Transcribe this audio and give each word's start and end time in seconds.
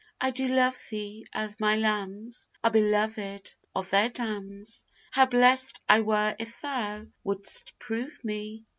I 0.19 0.31
do 0.31 0.47
love 0.47 0.75
thee 0.89 1.27
as 1.31 1.59
my 1.59 1.75
lambs 1.75 2.49
Are 2.63 2.71
belovèd 2.71 3.53
of 3.75 3.91
their 3.91 4.09
dams: 4.09 4.83
How 5.11 5.27
blest 5.27 5.79
I 5.87 5.99
were 5.99 6.35
if 6.39 6.59
thou 6.61 7.05
would'st 7.23 7.77
prove 7.77 8.19
me! 8.23 8.65